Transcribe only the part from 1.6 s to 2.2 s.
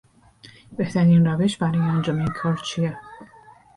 انجام